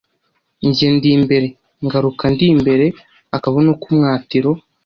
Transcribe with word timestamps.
Ngiye 0.67 0.89
ndi 0.95 1.09
imbere 1.17 1.47
ngaruka 1.85 2.23
ndi 2.33 2.45
imbere-Akabuno 2.53 3.71
k'umwatiro. 3.81 4.51